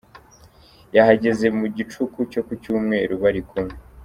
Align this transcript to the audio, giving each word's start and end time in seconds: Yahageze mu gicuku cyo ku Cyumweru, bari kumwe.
Yahageze 0.95 1.45
mu 1.57 1.65
gicuku 1.75 2.17
cyo 2.31 2.41
ku 2.45 2.53
Cyumweru, 2.61 3.13
bari 3.23 3.41
kumwe. 3.49 3.75